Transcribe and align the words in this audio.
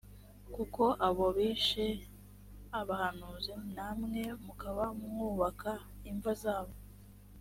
kuko 0.55 0.83
abo 1.07 1.25
bishe 1.37 1.85
d 1.93 2.01
abahanuzi 2.79 3.53
namwe 3.75 4.23
mukaba 4.45 4.83
mwubaka 4.99 5.71
imva 6.11 6.31
zabo 6.43 6.75